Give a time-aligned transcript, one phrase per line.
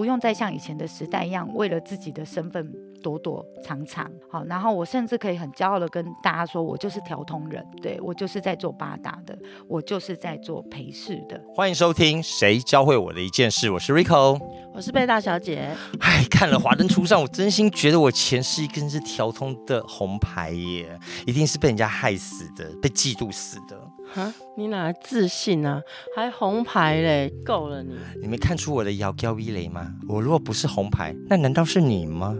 [0.00, 2.66] 不用再像以前的时代一样，为了自己的身份
[3.02, 4.10] 躲躲藏藏。
[4.30, 11.38] 好，然后我甚至可以很骄傲的跟大家说，我就是调通人，对我就是在做八达的，我就是在做陪侍的。
[11.54, 14.40] 欢迎收听《谁教会我的一件事》，我是 Rico。
[14.72, 15.68] 我是贝大小姐。
[16.00, 23.78] 哎，看了《华灯初上》，我真心觉得我前世一根是调通的红牌耶，一定是被人家害死的，被嫉妒死的。
[24.12, 25.82] 哈，你哪来自信啊？
[26.16, 27.94] 还红牌嘞，够了你！
[28.20, 29.94] 你没看出我的摇高一雷吗？
[30.08, 32.36] 我如果不是红牌，那难道是你吗？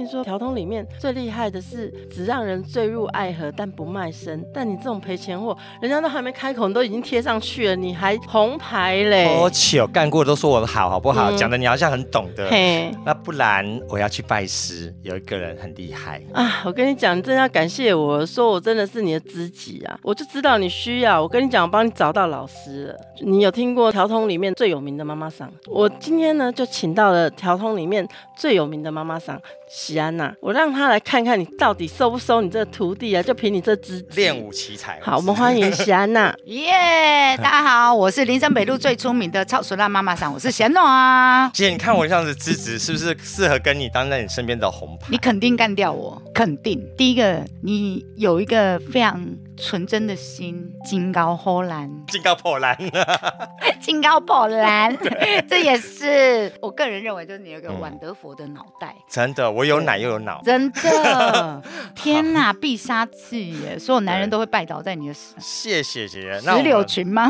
[0.00, 4.42] 哎，听说调通里面最厉害的是只让人坠入爱河，但不卖身。
[4.52, 9.38] 但你这种赔钱货，人家都还没开口，你都已经贴上去了，你还红牌嘞？
[9.38, 11.30] 我糗，干过都说我的好，好不好？
[11.30, 12.48] 嗯讲的你好像很懂得。
[12.48, 16.20] 嘿那不然我要去拜师，有一个人很厉害。
[16.32, 16.62] 啊！
[16.64, 19.98] 我跟你讲，你真的要感谢我，说我真的是你的知己啊！
[20.02, 22.96] 我就知道你需要，我跟你讲，我帮你找到老师了。
[23.20, 25.50] 你有听过调通里面最有名的妈妈桑？
[25.66, 29.38] 我今天呢就请到了调通里面最有名的妈妈桑
[29.72, 33.22] 喜安娜，我让她来看看你到底收不收你这徒弟啊！
[33.22, 34.98] 就凭你这知己练武奇才。
[35.00, 36.34] 好，我们欢迎喜安娜。
[36.46, 41.48] 耶、大家好，我是林森北路最出名的超熟辣妈妈桑，我是贤诺啊。
[41.54, 45.16] 姐，你看我这样子资质，是不是适合跟你当在你身边的红牌你？
[45.16, 46.84] 肯定干掉我，肯定。
[46.98, 49.24] 第一个，你有一个非常
[49.62, 52.76] 纯真的心，金高破蓝，金高破烂。
[53.80, 54.96] 金高破蓝，
[55.48, 58.94] 这也是我个人认为，就是你有一个嗯晚德佛的脑袋。
[59.08, 60.40] 真的，我有奶又有脑。
[60.44, 61.62] 真的，
[61.94, 63.78] 天哪，必杀技耶！
[63.80, 66.40] 所有男人都会拜倒在你的石谢谢姐姐。
[66.40, 67.28] 石榴裙吗？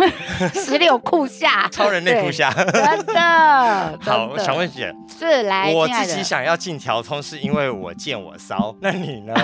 [0.54, 2.52] 石榴裤下，超人内裤下。
[2.52, 3.98] 真的。
[4.00, 8.74] 好，真的想问姐，是来，我自己想要进调通，是因为我见我骚。
[8.80, 9.34] 那你呢？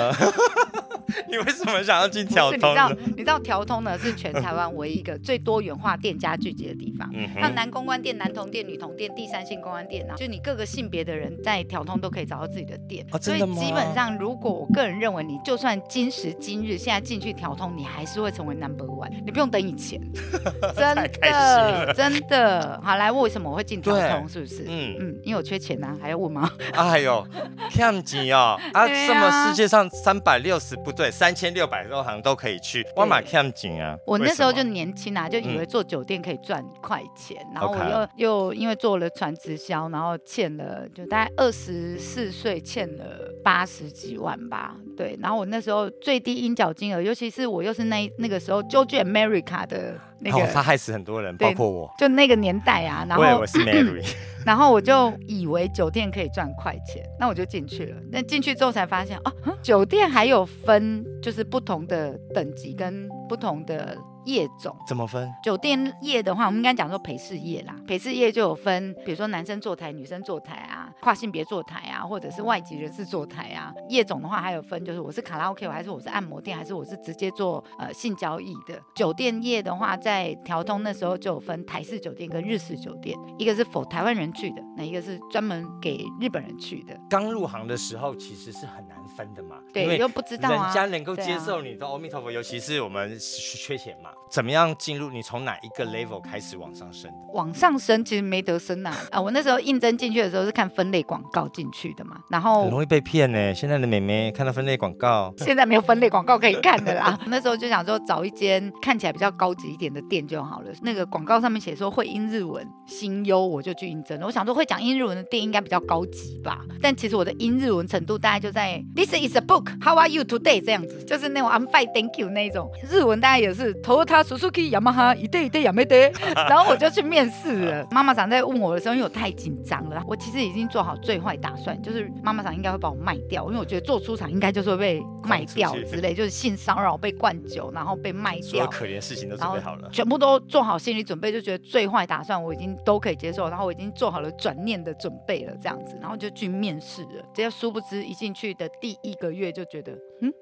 [1.29, 7.11] 你为什么想要进调不是，你知道？，你知道调通呢是全台湾唯一一个最多元化店家聚集的地方。
[7.15, 13.05] 嗯像男公关店、男童店、女童店、第三性公关店啊，就你各个性别的人在调通都可以找到自己的店。
[13.13, 20.01] 哦所以基本上，如果我个人认为，你就算今时今日现在进去调通，你还是会成为 number one，你不用等以前。
[20.77, 22.81] 真的，真的。
[22.83, 24.29] 好，来，为什么我会进调通？
[24.29, 24.65] 是不是？
[24.69, 26.51] 嗯，嗯，因为我缺钱呐、还要问吗？
[26.73, 27.27] 哎呦，
[27.73, 28.87] 看钱哦啊！
[28.87, 33.99] 对啊什么世界上三百六十不对，三千六百多行都可以去，我买看钱啊！
[34.07, 43.05] 我那时候就年轻啊，就以为做酒店可以赚快钱，然后我又又因为做了传直销，然后欠了就大概二十四岁欠了
[43.43, 50.39] 八十几万吧，对，然后我那时候最低应缴金额，尤其是我又是那那个时候 George America 的那个。
[50.39, 51.91] 哦，他害死很多人，包括我。
[51.99, 54.05] 就那个年代啊，然后我是 Mary，
[54.45, 57.97] 然后我就以为酒店可以赚快钱，那我就进去了。
[58.11, 59.33] 那进去之后才发现，哦，
[59.63, 64.77] 酒店还有分就是不同的等级跟不同的业种。
[64.87, 65.33] 怎么分？
[65.43, 67.75] 酒店业的话，我们应该讲说陪侍业啦。
[67.87, 73.73] 陪侍业就有分，比如说男生坐台、女生坐台啊，跨性别坐台啊，或者是外籍人士坐台啊。
[73.89, 78.81] 业种的话还有分，就是我是卡拉 OK，还是我是按摩店，还是我是直接做呃性交易的。
[78.95, 86.99] 酒店业的话，在调通那时候就有分台式酒店跟日式酒店，一个是否台湾人去的，那一个是专门给日本人去的。
[87.09, 95.09] 刚入行的时候其实是很难分的嘛，因对，为又不知道啊，人家能够接受你的阿弥陀佛，尤其是我们缺钱嘛，怎么样进入？
[95.11, 97.17] 你从哪一个 level 开始往上升的？
[97.33, 99.21] 往上升其实没得升呐、 啊。
[99.21, 103.55] 我那时候应征进去的时候是看分类广告进去的嘛，然后很容易被骗呢。
[103.55, 107.19] 现在的美眉看到分类广告， 现在没有分类广告可以看的啦。
[107.29, 110.71] 那时候就想说找一间看起来比较高级一点的店就好了。
[110.83, 114.27] 那个广告上面写说会英日文，新优我就去应征了。
[114.27, 122.69] 我想说会讲英日文的店应该比较高级吧，但其实我的英日文程度大概就在 This is a book, How are you today 这样子，就是那种 I'm fine, thank you 那一种。
[122.91, 123.73] 日文大概也是
[124.07, 126.11] Toyota, Suzuki, Yamaha, 一对一对亚美得。
[126.49, 127.87] 然后我就去面试了。
[127.91, 138.43] 妈妈长在问我的时候，因为我太紧张了，我其实已经做好最坏打算，就是妈妈长应该会把我卖掉，因为我觉得做出场应该就是会被卖掉之类，就是性骚扰、被灌酒，然后被卖掉。
[138.49, 139.91] 所有可怜事情都准备好了。
[139.91, 147.25] 全部都做好心理准备，就觉得最坏打算我已经都可以接受，然后我已经做好了转念的准备了，这样子，然后就去面试了。
[147.35, 150.33] 结果殊不知一进去的第一个月就觉得，嗯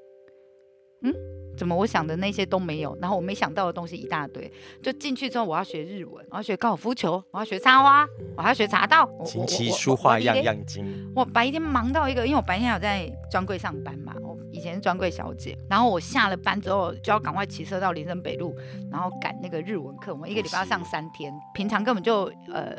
[1.02, 1.14] 嗯，
[1.56, 4.50] 怎么我想的那些都没有，然后我没想到的东西一大堆。
[4.82, 8.06] 就进去之后，我要学日文，我要学高尔夫球，我要学插花，
[8.36, 10.34] 我还要学茶道，琴棋书画样。
[10.42, 18.54] 样精，我白天忙到一个，因为我白天还有在专柜上班嘛，我以前是专柜小姐，然后我下了班之后就要赶快骑车到林森北路，
[18.90, 22.76] 然后赶那个日文课，我一个礼拜要上三天，平常根本就呃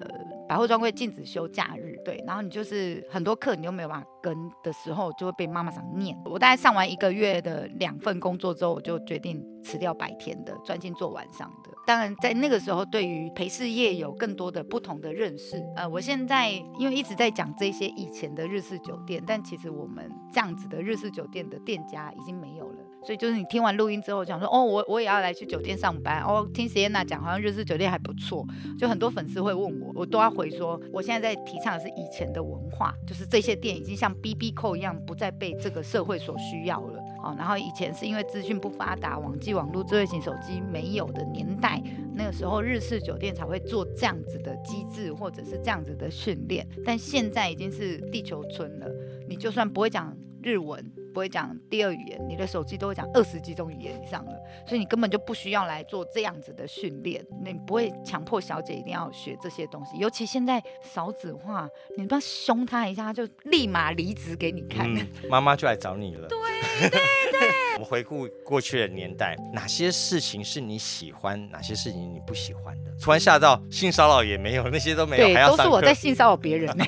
[0.47, 6.15] 百货专柜禁止休假日，对，然后你就是很多课你都没有办法跟的时候，就会被妈妈想念。
[6.25, 11.71] 我大概上完一个月的两份工作之后，我就决定辞掉白天的，专心做晚上的。
[11.87, 15.63] 当然在那个时候，对于陪侍业有更多的不同的认识。
[15.75, 22.84] 呃，我现在因为一直在讲这些以前的日式酒店，但其实我们这样子的日式酒店的店家已经没有了。
[23.05, 26.23] 所以就是你听完录音之后讲说，哦，我我也要来去酒店上班。
[26.23, 28.43] 哦，听 Sienna 讲，好像日式酒店还不错。
[28.79, 36.99] 就很多粉丝会问我，我都要回说，我现在在提倡的是以前的文化，就是这些店已经像 BB 扣一样，不再被这个社会所需要了。
[37.23, 41.79] 哦，然后以前是因为资讯不发达，网际网络、智慧型手机没有的年代，
[42.15, 46.67] 那个时候日式酒店才会做这样子的机制，或者是这样子的训练。
[46.83, 48.87] 但现在已经是地球村了，
[49.29, 50.11] 你就算不会讲
[50.41, 50.83] 日文。
[51.15, 54.33] 不会讲第二语言，你的手机都会讲二十几种语言以上了，
[54.67, 57.25] 所以你根本就不需要来做这样子的训练。
[57.41, 64.85] 你不会强迫小姐一定要学这些东西，尤其现在少子化，你不要凶她一下，就立马离职给你看。
[65.29, 66.27] 妈妈就来找你了。
[66.27, 66.37] 对
[66.81, 67.49] 对对。
[67.75, 72.91] 我们回顾过去的年代，哪些事情是你喜欢，哪些事情你不喜欢的？
[73.01, 76.85] 突然吓到，性骚扰也没有，那些都没有，还要都是我在性骚扰别人呢。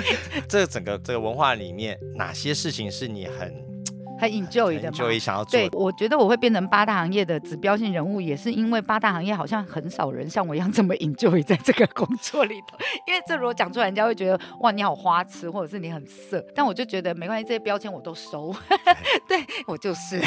[0.46, 3.69] 这整个这个文化里面，哪些事情是你很？
[4.20, 5.58] 很 enjoy 的嘛，想要做。
[5.58, 12.76] 对，我觉得我会变成八大行业的指标性人物，也是因为八大行业好像很少人像我一样这么 enjoy 在这个工作里头。
[13.06, 16.44] 因为这如果讲出来，人家会觉得哇，你好花痴，或者是你很色。
[16.54, 18.54] 但我就觉得没关系，这些标签我都收。
[19.26, 20.20] 对我就是。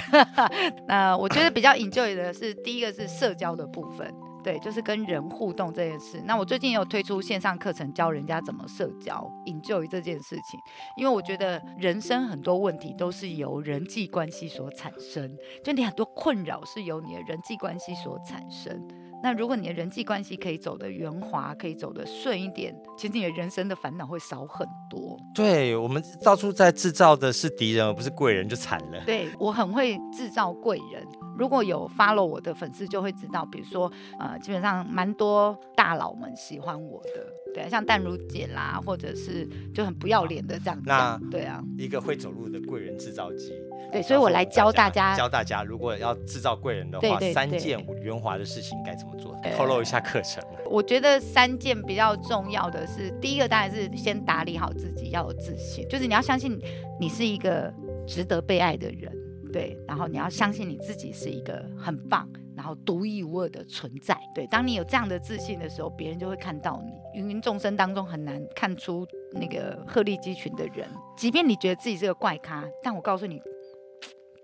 [0.87, 4.13] 那我觉得比较 enjoy 的是第一个是社交的部分。
[4.43, 6.21] 对，就是跟人互动这件事。
[6.25, 10.59] 那我最近也有推出线上课程，教人家怎么社交，引咎于这件事情。
[10.97, 18.85] 因为我觉得人生很多问题都是由人际关系所产生，就你很多困扰是由你的人际关系所产生。
[19.23, 25.17] 那如果你的人际关系可以走得圆滑，可以走得顺一点，其实你的人生的烦恼会少很多。
[25.33, 29.01] 对我们到处在制造的是敌人，而不是贵人，就惨了。
[29.05, 31.07] 对我很会制造贵人。
[31.37, 43.53] 如果有 follow 我的粉丝就会知道，比如说，呃，基本上蛮多大佬们喜欢我的，对啊，像淡如姐啦，或者是就很不要脸的这样子，对啊，一个会走路的贵人制造机，
[43.91, 49.35] 对，所以我来教大家，教大家如果要制造贵人的话，三件圆滑的事情该怎么做？
[49.55, 50.43] 透露一下课程。
[50.69, 56.59] 我觉得三件比较重要的是，第一个当然是先打理好自己，要有自信，就是你要相信
[56.99, 57.71] 你是一个
[58.07, 59.11] 值得被爱的人。
[59.51, 64.17] 对，然后你要相信你自己是一个很棒，然后独一无二的存在。
[64.33, 67.19] 对，当你有这样的自信的时候，别人就会看到你。
[67.19, 73.41] 芸芸众生当中很难看出那个鹤立鸡群的人，即便你觉得自己是个怪咖，但我告诉你，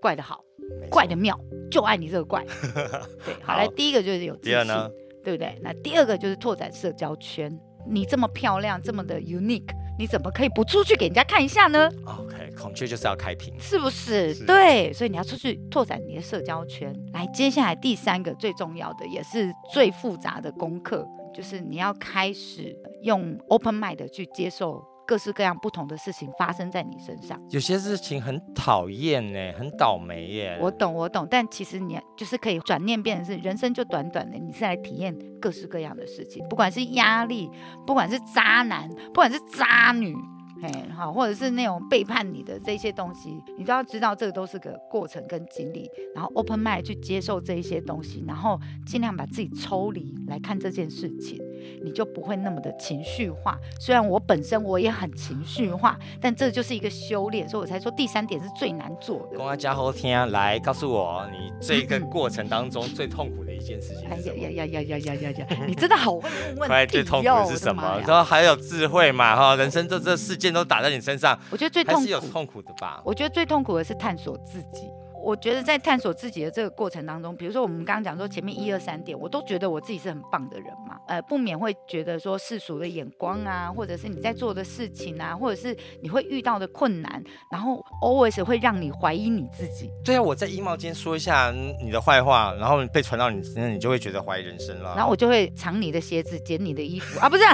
[0.02, 0.44] 怪的好，
[0.90, 1.40] 怪的妙，
[1.72, 2.44] 就爱你这个怪。
[3.26, 4.68] 对，好来，第一个就是有自信，
[5.24, 5.58] 对不对？
[5.62, 7.60] 那第二个就是拓展社交圈。
[7.88, 9.74] 你这么漂亮，这么的 unique。
[10.00, 14.34] 你怎么可以不出去给人家看一下呢？OK，孔雀就是要开屏，是不是？
[14.46, 16.96] 对，所以你要出去拓展你的社交圈。
[17.12, 21.06] 来，接下来第三个最重要的，也是最复杂的功课，
[21.36, 24.81] 就是你要开始用 open mind 去接受。
[25.10, 30.56] 各式各样不同的事情发生在你身上，有些事情很讨厌呢，很倒霉耶。
[30.62, 37.50] 我懂，我懂，但其实你就是可以转念变成是，人生就短短的，你是来体验各式各样的事情，不管是压力，
[37.88, 40.16] 不管是渣男，不管是渣女。
[40.62, 51.40] 哎，好，或者是那种背叛你的这些东西，你都要知道，这个都是个过程跟经历，然后 open mind 去接受这一些东西，然后尽量把自己抽离来看这件事情，
[51.83, 53.57] 你就不会那么的情绪化。
[53.80, 59.38] 虽然我本身我也很情绪化，但这就是一个修炼，所以我才说第三点是最难做的。
[59.38, 64.35] 公安加后天来告诉我，你这个过程当中最痛苦的一件事情是什么？
[64.35, 65.66] 哎呀呀呀呀呀呀呀！
[65.68, 68.02] 你真的好会问 问题、最痛苦是什么？
[68.07, 73.02] 然后还有智慧嘛哈，人生这这事件都打在你身上，我觉得最痛苦是有痛苦的吧？
[73.04, 74.88] 我觉得最痛苦的是探索自己。
[75.23, 80.97] 我觉得在探索自己的这个过程当中，比如说我们刚刚讲说前面一二三点，我都觉得我自己是很棒的人嘛。
[81.07, 89.90] 呃，不免会觉得说世俗的眼光啊，或者是你在做的事情啊，或者是你会遇到的困难，然后 always 会让你怀疑你自己。
[90.04, 91.52] 对啊，我在衣帽间说一下
[91.83, 94.94] 你的坏话，然后被传到你身上，你就会觉得怀疑人生了。
[94.95, 97.44] 然后我就会藏你的鞋子，捡你的衣服啊，不是？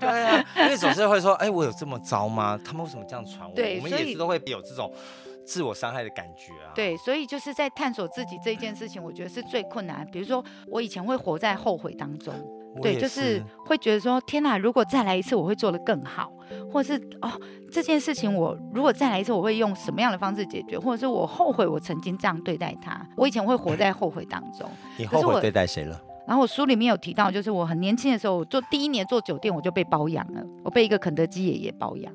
[0.00, 2.58] 对啊，因为总是会说，哎，我有这么糟吗？
[2.64, 3.54] 他们为什么这样传我？
[3.54, 4.92] 我们也是都会有这种。
[5.44, 10.06] 自我伤害的感觉啊，对，所以就是在探索自己这一件事情，我觉得是最困难。
[10.10, 12.34] 比如说，我以前会活在后悔当中，
[12.80, 16.32] 对，就是会觉得说，天哪，如果再来一次，我会做得更好，
[16.72, 17.30] 或者是哦，
[17.70, 23.06] 这件事情我如果再来一次，我会用什么样的方式解决，或者是我后悔我曾经这样对待他。
[23.16, 24.68] 我以前会活在后悔当中。
[24.96, 26.00] 你后悔对待谁了？
[26.26, 32.10] 然后我书里面有提到，就是我很年轻的时候，我做第一年做酒店，我就被包养了，我被一个肯德基爷爷包养。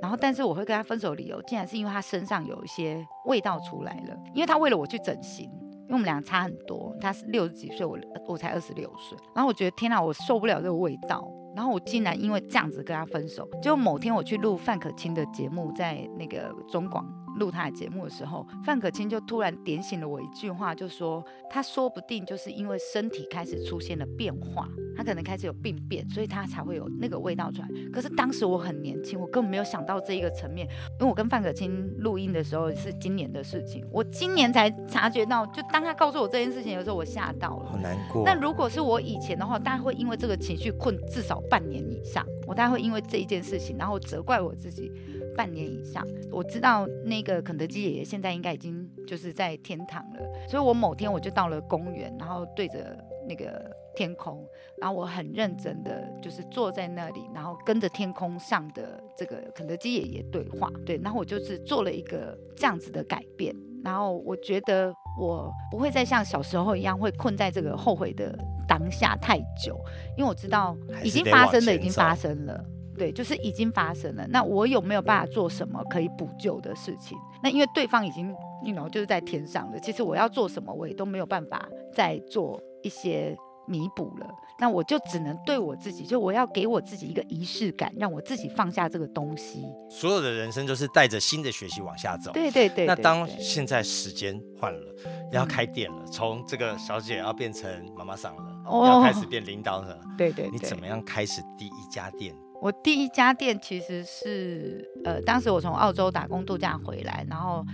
[0.00, 9.16] 然后，但是我会跟他分手，理由竟然是因为他身上有一些味道出来了，因为他为了我去整形，因为我们俩差很多，他是六十几岁，我我才二十六岁。
[9.34, 11.26] 然后我觉得天哪，我受不了这个味道。
[11.56, 13.48] 然后我竟然因为这样子跟他分手。
[13.62, 17.06] 就某天我去录范可清的节目，在那个中广。
[17.36, 27.68] 录他的节目的时候，范可清就突然点醒了我一句话，就说他说不定就是因为身体开始出现了变化，他可能开始有病变，所以他才会有那个味道出来。
[27.92, 30.66] 可是当时我很年轻，我根本没有想到这一个层面，
[31.00, 35.44] 因为我跟范可清录音的时候是今年的事情，我今年才察觉到。
[35.46, 38.22] 就当他告诉我这件事情的时候，我吓到了，好难过。
[38.24, 44.92] 那如果是我以前的话，大概会因为这个情绪困至少半年以上，我大概会因为这一件事情，然后责怪我自己。
[45.36, 52.96] 半年以上，我知道那个肯德基爷爷现在应该已经就是在天堂了，所以我某天我就到了公园，然后对着
[53.28, 54.46] 那个天空，
[54.80, 68.36] 然后我很认真的就是坐在那里，然后跟着天空上的这个肯德基爷爷对话，对，然后我就是做了一个这样子的改变，然后我觉得我不会再像小时候一样会困在这个后悔的
[68.66, 69.78] 当下太久，
[70.16, 72.64] 因为我知道已经发生的已经发生了。
[72.96, 74.26] 对，就是已经发生了。
[74.28, 77.18] 那我有没有办法做什么可以补救的事情？
[77.42, 78.34] 那因为对方已经
[78.64, 79.78] ，you know，就是在天上了。
[79.80, 83.36] 其实我要做什么，我也都没有办法再做一些
[83.66, 84.26] 弥补了。
[84.60, 89.64] 那我就只能对我自己，就我要给我自己一个仪式感，让我自己放下这个东西。
[89.90, 92.30] 所有的人生就是带着新的学习往下走。
[92.30, 92.86] 对对对。
[92.86, 94.94] 那当现在时间换了，
[95.32, 99.98] 要开店了，从这个小姐要变成妈妈桑了，要开始变领导了。
[100.16, 100.48] 对对。
[100.50, 102.32] 你怎么样开始第一家店？
[102.60, 107.64] 我第一家店其实是，呃，当时我从澳洲打工度假回来，然后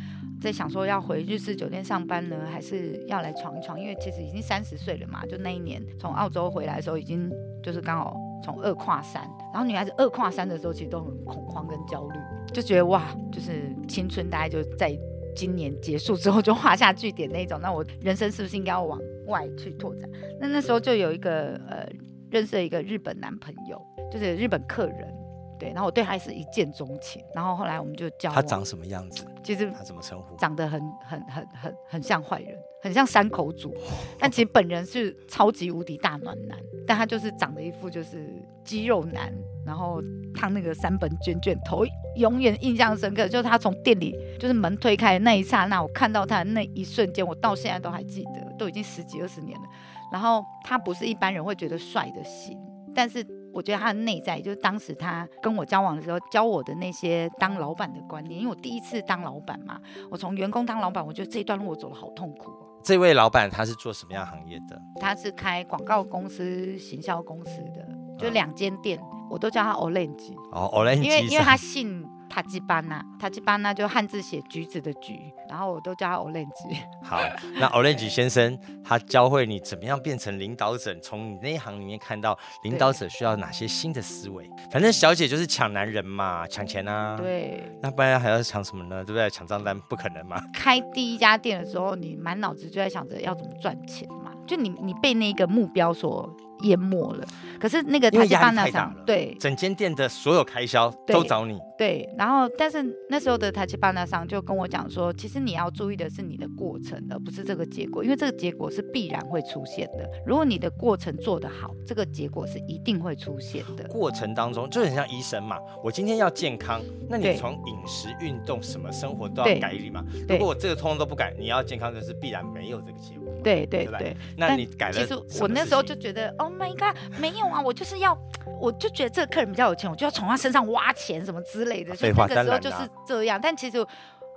[0.41, 3.81] 在想说要回日式酒店上班呢，还是要来闯一闯？
[3.81, 7.31] 因为其实已经三十岁了嘛，就那一年从澳洲回来的时候，已经
[7.63, 9.23] 就是刚好从二跨三，
[9.53, 12.19] 然后女孩子二跨三的时候，其实都很恐慌跟焦虑，
[12.53, 14.99] 就觉得哇，就是青春大概就在
[15.37, 20.11] 今年结束之后就画下句点那种，那我人生是不是应该要往外去拓展？
[20.41, 21.87] 那那时候就有一个呃，
[22.31, 23.81] 认识了一个日本男朋友。
[24.11, 25.15] 就是日本客人，
[25.59, 29.25] 对，然后我对他是一见钟情，然后后来我们就交他长什么样子？
[29.43, 30.37] 其实他怎么称呼？
[30.37, 33.75] 长得很很很很很像坏人，很像山口组，
[34.19, 38.31] 但其实本人是超级无敌大暖男，但他就是长得一副就是
[38.65, 39.33] 肌肉男，
[39.65, 40.03] 然后
[40.35, 41.85] 烫那个三本卷卷头，
[42.17, 49.65] 永远印象深刻，就是他从店里就是门推开的那一刹那，我看到他的那一瞬间，我到现在都还记得，都已经十几二十年了。
[50.13, 52.59] 然后他不是一般人会觉得帅的型，
[52.95, 53.25] 但是。
[53.53, 58.41] 我觉得他的内在，就是当时他跟我交往的时候教我的那些当老板的观念。
[58.41, 59.81] 因为我第一次当老板嘛，
[60.11, 62.67] 我从员工当老板，我觉得这一段路我走的好痛苦哦。
[62.83, 64.81] 这位老板他是做什么样行业的？
[65.01, 67.87] 他是开广告公司、行销公司的，
[68.19, 70.35] 就两间店，我都叫他 Orange。
[70.53, 72.09] 哦，Orange，因为因为他姓。
[72.31, 76.79] 塔吉班纳，塔吉班纳就汉字写橘子的橘，然后我都叫他 Orange。
[77.03, 77.21] 好，
[77.55, 84.49] 那 Orange 先生他教会你怎么样变成领导者，从你那一行里面看到领导者需要哪些新的思维。
[84.71, 87.17] 反正小姐就是抢男人嘛，抢钱啊。
[87.17, 87.61] 对。
[87.83, 89.05] 那不然还要抢什么呢？
[89.05, 89.29] 对不对？
[89.29, 90.41] 抢账单不可能嘛。
[90.55, 96.33] 开第一家店的时候，你满脑子就在想着要怎么赚钱嘛，就你你被那个目标所。
[96.63, 97.27] 淹没了，
[97.59, 102.09] 可是那个他压力太大了，对，整间店的所有开销都找你，对。
[102.17, 110.09] 然后，但是那时候的塔吉巴纳桑就跟我讲说，其实你要注意的是你的过程，而不是这个结果，因为这个结果是必然会出现的。
[110.27, 113.85] 如果你的过程做得好，这个结果是一定会出现的。
[113.89, 120.05] 过程当中就很像医生嘛，我今天要健康，那你从饮食、运动什么生活都要改理嘛。
[120.29, 123.33] 如果我这个通通都不改，你要健康就是必然没有这个结果。
[123.43, 124.93] 对对对，那你改了？
[124.93, 128.17] 其实我那时候就觉得，Oh my god，没有啊，我就是要，
[128.61, 131.95] 我就觉得这个客人比较有钱，我就要从他身上挖钱什么之类的。
[131.95, 132.77] 所以，那个时候就是
[133.07, 133.39] 这样。
[133.41, 133.87] 但其实，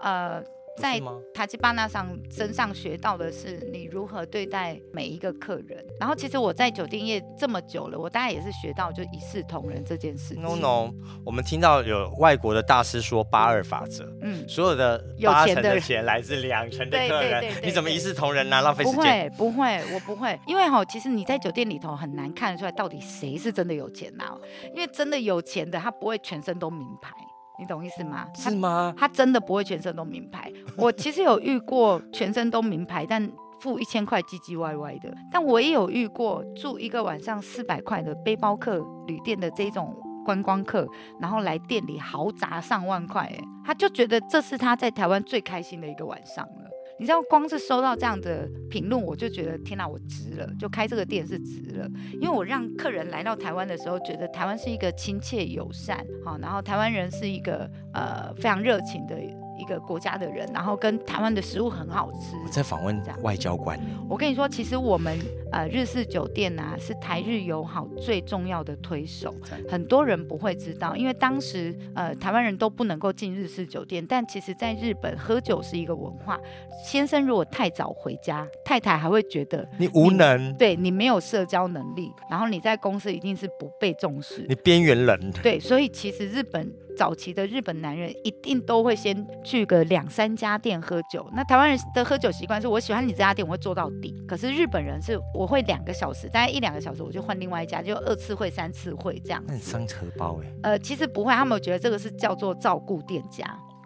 [0.02, 0.44] 呃。
[0.78, 1.00] 在
[1.34, 5.86] 塔吉巴纳上身上学到的是你如何对待每一个客人。
[6.00, 10.34] 然后其实我在酒店业这么久了，我大概也是学到就一视同仁这件事。
[10.36, 10.92] No No，
[11.26, 18.62] 我们听到有外国的大师说八二法则，嗯，所有的八成的钱来自两成的客人，你怎么一视同仁呢？
[18.62, 19.32] 浪费时间？
[19.38, 24.36] 不会，不会，我不会，因为哈，其实你在酒店里头很难看得出来到底谁是真的有钱呐，
[24.74, 27.12] 因为真的有钱的他不会全身都名牌。
[27.60, 28.28] 你懂意思吗？
[28.36, 28.94] 是吗？
[28.98, 30.52] 他真的不会全身都名牌。
[30.78, 35.14] 我其实有遇过全身都名牌，但付一千块唧唧歪歪的。
[35.32, 39.96] 但我也有遇过住一个晚上四百块的背包客旅店的这种
[40.26, 40.88] 观光客，
[41.20, 46.70] 然后来店里豪砸上万块，哎，他就觉得这是他在台湾最开心的一个晚上了。
[47.00, 51.90] 你知道，光是收到这样的评论，我就觉得天哪，我值了，就开这个店是值了。
[52.14, 59.20] 因为我让客人来到台湾的时候，觉得台湾是一个亲切友善，好，然后台湾人是一个呃非常热情的
[59.58, 62.36] 一个国家的人，然后跟台湾的食物很好吃。
[62.44, 63.80] 我在访问外交官，
[64.10, 65.18] 我跟你说，其实我们
[65.52, 69.34] 呃日式酒店啊是台日友好最重要的推手，
[69.70, 76.40] 很多人不会知道，因为当时呃台湾人都不能够进日式酒店，但其实在日本喝酒是一个文化。
[76.86, 84.46] 先生如果太早回家，太太还会觉得你无能，对你没有社交能力，然后你在公司一定是不被重视。
[84.50, 91.28] 你边缘人，对，所以其实日本早期的日本男人一定都会先去个两三家店喝酒。
[91.34, 94.16] 那台湾人的喝酒习惯是我喜欢你这家店，我会做到底。
[94.28, 99.48] 可是日本人是我会两个小时，大概一两个小时我就换另外一家，就二次会、三次会这样子。
[99.50, 100.54] 那你伤荷包哎。
[100.64, 103.44] 呃，其实不会，他们觉得这个是叫做照顾店家。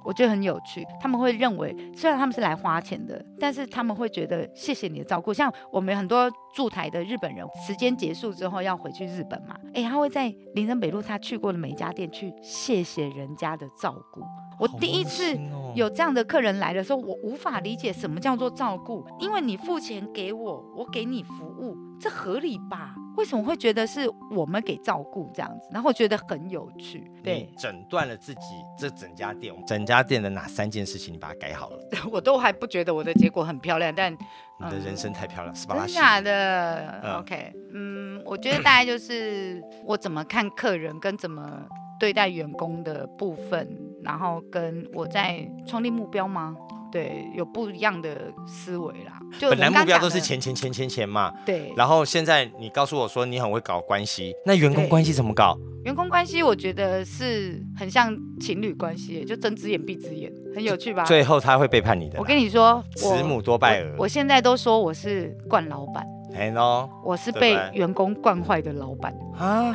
[0.08, 5.34] 我觉得很有趣，他们会认为，虽然他们是来花钱的，但是他们会觉得谢谢你的照顾。
[5.34, 14.22] 像我们很多驻台的日本人，时间结束之后要回去日本嘛，诶，他会在林森北路他去过的每一家店去谢谢人家的照顾。
[14.58, 15.38] 我第一次
[15.76, 22.96] 有这样的客人来的时候，我无法理解什么叫做照顾，因为你付钱给我，我给你服务，这合理吧？
[23.18, 25.68] 为什么会觉得是我们给照顾这样子？
[25.72, 28.42] 然后我觉得很有趣，对你诊断了自己
[28.78, 31.80] 这整家店，整家店的哪三件事情你把它改好了？
[32.12, 35.94] 我都还不觉得我的结果很漂亮，但你的人生太漂亮，斯巴拉西。
[35.94, 41.66] 真假的、嗯 o k 嗯，我觉得大概就是我怎么看客人跟怎么
[42.00, 43.68] 对待员工的部分，
[44.04, 46.56] 然后跟我在创立目标吗？
[46.98, 49.20] 对，有不一样的思维啦。
[49.38, 55.56] 就本来目标都是钱钱钱钱钱嘛，对，然后现在你告诉我说你很会搞关系，那员工对关系怎么搞？
[55.84, 61.04] 员工关系我觉得是很像情侣关系，就睁只眼闭只眼，很有趣吧？
[61.04, 62.18] 最后他会背叛你的。
[62.18, 66.04] 我跟你说，慈母多败儿我，我现在都说我是惯老板，
[66.36, 69.14] 哎喏我是被员工惯坏的老板。
[69.38, 69.72] 啊，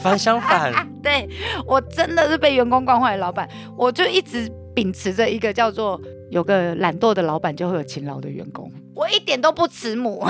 [0.00, 0.72] 反相反，
[1.02, 1.28] 对
[1.66, 10.26] 我真的是被员工惯坏的老板，我就一直秉持着一个叫做有个懒惰的老板就会有勤劳的员工，我一点都不慈母，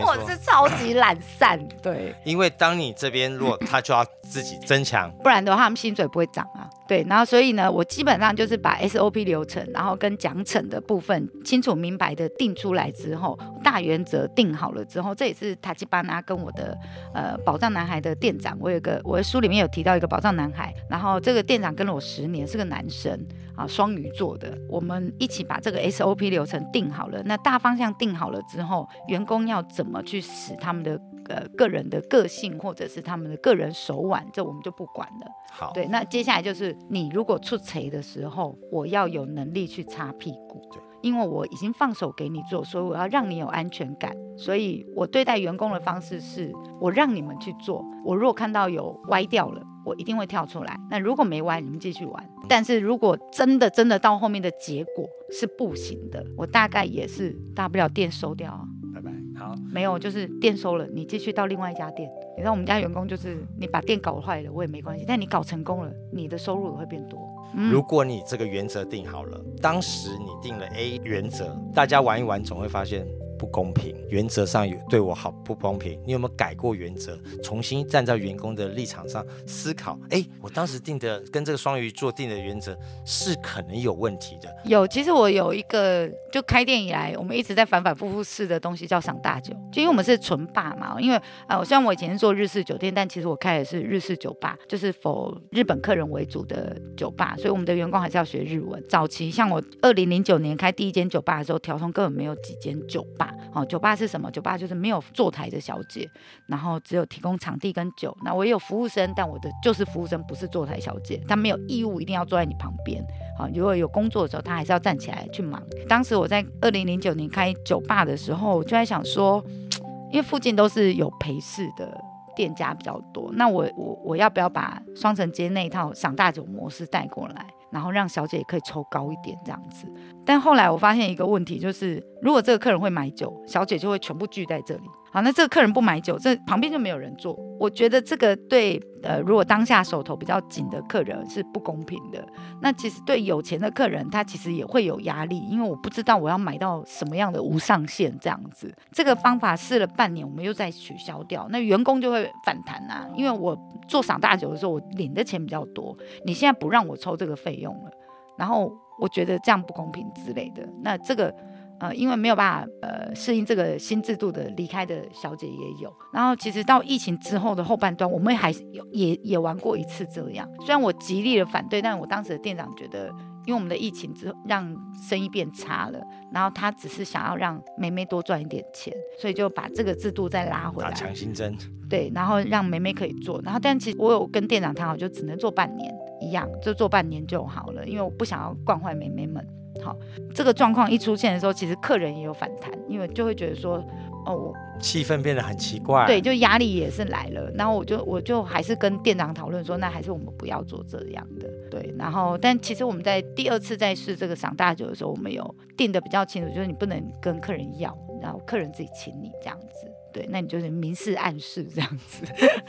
[0.00, 0.34] 我是。
[0.44, 5.10] 超级懒散，对，因为当你这边弱，他就要自己增强。
[5.20, 6.70] 不然的话他们薪水不会涨啊。
[6.86, 16.76] 对，然后所以呢，我基本上就是把 SOP 流程，然后跟奖惩的部分清楚明白的定出来之后，大原则定好了之后，这也是塔吉巴纳跟我的
[17.12, 23.18] 呃宝藏男孩的店长，我有个我的书里面有提到一个宝藏男孩，然后这个店长跟了我十年，是个男生
[23.56, 35.26] 啊，双鱼座的，我们一起把这个 SOP 流程定好了，那大方向定好了之后，员工要怎么去使他们的呃个人的个性或者是他们的个人手腕，这我们就不管了。
[35.50, 40.60] 好，对，那接下来就是你如果出锤的时候，我要有能力去擦屁股。
[40.72, 44.12] 对，因为我已经放手给你做，所以我要让你有安全感。
[44.36, 47.84] 所以我对待员工的方式是，我让你们去做。
[48.04, 50.78] 我如果看到有歪掉了，我一定会跳出来。
[50.90, 52.30] 那如果没歪，你们继续玩。
[52.48, 58.64] 但是如果真的真的到后面的结果是不行的，我大概也是大不了店收掉啊。
[58.94, 59.10] 拜拜。
[59.36, 62.08] 好，没有，就是店收了，你继续到另外一家店。
[62.36, 67.18] 你知道我们家员工就是，你把店搞坏了，我也没关系，但你搞成功了，你的收入也会变多。
[67.56, 73.06] 嗯如果你这个原则定好了，当时你定了 A 原则，大家玩一玩总会发现
[73.44, 76.00] 不公平，原则上有对我好不公平。
[76.06, 79.98] 你有没有改过原则，重新站在员工的立场上思考？
[80.08, 84.48] 哎，我当时定的跟这个双鱼座定的原则是可能有问题的。
[84.64, 98.82] 有，其实我有一个，就开店以来，我们一直在反反复复试的东西叫赏大酒，就因为我们是纯霸嘛，因为呃，虽然我以前是做日式酒店，但其实我开的是日式酒吧，就是否日本客人为主的酒吧，所以我们的员工还是要学日文。
[98.88, 104.30] 早期像我二零零九年开第一间酒吧的时候，调通根本没有几间酒吧，哦，酒吧是什么？
[104.30, 106.08] 酒吧就是没有坐台的小姐，
[106.46, 108.16] 然后只有提供场地跟酒。
[108.24, 113.04] 那我也有服务生，但我的就是服务生，不是坐台小姐，他没有义务一定要坐在你旁边。
[113.38, 115.62] 好，如果有工作的时候，他还是要站起来去忙。
[115.88, 119.44] 当时我在二零零九年开酒吧的时候，我就在想说，
[120.10, 122.00] 因为附近都是有陪侍的
[122.36, 129.86] 店家比较多，那我我我要不要把双城街那一套赏大酒模式带过来，然后让小姐也可以抽高一点这样子？
[130.24, 134.82] 但后来我发现一个问题，就是如果这个客人会买酒，小姐就会全部聚在这里。
[135.14, 137.38] 好，那这个客人不买酒，这旁边就没有人坐。
[137.60, 142.26] 我觉得这个对呃，如果当下手头比较紧的客人是不公平的。
[142.60, 148.74] 那其实对有钱的客人，他其实也会有压力，因为我不知道我要买到什么样的无上限这样子。
[148.90, 155.96] 这个方法试了半年，我们又再取消掉，那员工就会反弹啊，因为我做赏大酒的时候，我领的钱比较多，
[156.26, 157.90] 你现在不让我抽这个费用了，
[158.36, 160.68] 然后我觉得这样不公平之类的。
[160.82, 161.32] 那这个。
[161.80, 170.48] 呃，因为没有办法呃适应这个新制度的离开的小姐也有，然后其实到疫情之后的后半段，我们还是有也也玩过一次这样。
[170.60, 173.12] 虽然我极力的反对，但我当时的店长觉得
[173.46, 174.74] 因为我们的疫情之后让
[175.08, 176.00] 生意变差了，
[176.32, 180.94] 然后他只是想要让梅梅多赚一点钱，所以就把这个制度再拉回打来。
[180.94, 181.56] 强心针，
[181.88, 189.46] 对，然后让梅梅可以做，然后但其实我有跟店长谈好，就只能做半年一样，就做半年就好了，因为我不想要惯坏梅梅们。
[189.82, 189.94] 好，
[190.32, 193.84] 这个状况一出现的时候，其实客人也有反弹，因为就会觉得说，
[194.24, 196.06] 哦，我气氛变得很奇怪。
[196.06, 212.24] 对，，就压力也是来了，然后我就我就还是跟店长讨论说，那还是我们不要做这样的，对，然后但其实我们在第二次在试这个赏大酒的时候，我们有定的比较清楚，就是你不能跟客人要，然后客人自己请你这样子，对，那你就是明示暗示这样子。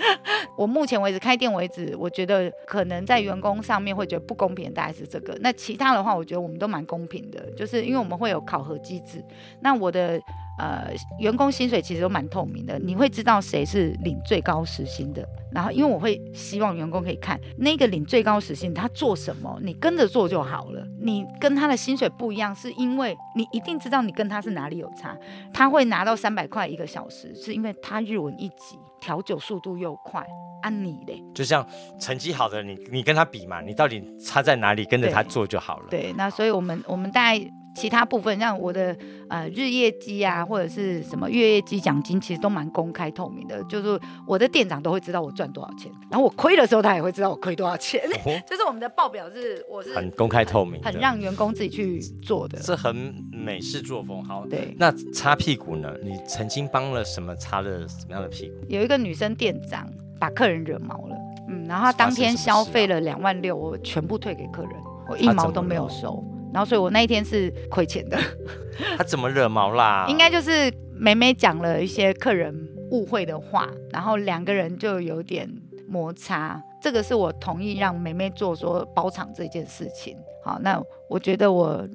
[0.57, 5.37] 我目前为止开店为止，我觉得可能在员工上面会觉得不公平，大概是这个。
[5.39, 9.23] 那其他的话，我觉得我们都蛮公平的，就是因为我们会有考核机制。
[9.61, 10.19] 那我的
[10.57, 15.27] 呃员工薪水其实都蛮透明的，你会知道谁是领最高时薪的。
[15.51, 20.85] 然后，因为我会希望员工可以看那个领最高时薪他做什么，你跟着做就好了。
[21.01, 25.17] 你跟他的薪水不一样，是因为你一定知道你跟他是哪里有差。
[25.53, 30.25] 他会拿到三百块一个小时，是因为他日文一级，调酒速度又快。
[30.61, 31.65] 按、你嘞，就像
[31.99, 35.85] 成绩好的你，你跟他比嘛，你到底差在哪里，跟着他做就好了。
[35.91, 37.39] 对，那所以我们我们大概
[37.75, 38.95] 其他部分，像我的
[39.27, 48.01] 呃日业绩啊，或者是什么月业绩奖金，其实都蛮公开透明的，就是我的店长都会知道我赚多少钱，然后我亏的时候，他也会知道我亏多少钱。
[48.25, 52.57] 哦 就是我们的报表是我是很公开透明，很让员工自己去做的。
[52.59, 52.95] 这很
[53.31, 54.23] 美式作风。
[54.23, 55.93] 好，对，那擦屁股呢？
[56.01, 58.55] 你曾经帮了什么擦了什么样的屁股？
[58.69, 59.87] 有一个女生店长
[60.19, 61.15] 把客人惹毛了，
[61.49, 64.71] 嗯，然后她当天消费了两万六，我全部退给客人，
[65.09, 66.23] 我一毛都没有了收。
[66.55, 68.17] 然后，所以我那一天是亏钱的。
[68.97, 70.05] 他怎么惹毛啦？
[70.09, 72.55] 应该就是梅梅讲了一些客人
[72.91, 75.49] 误会的话，然后两个人就有点
[75.85, 76.63] 摩擦。
[76.81, 80.15] 这个是我同意让梅梅做说包场这件事情。
[80.45, 81.85] 好，那我觉得我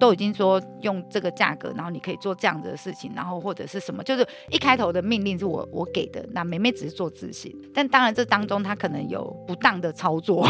[0.00, 10.48] 都已经说用这个价格，然后你可以做这样子的事情，然后或者是什么，就是一开头的命令是我我给的，那梅梅只是做执行，但当然这当中她可能有不当的操作，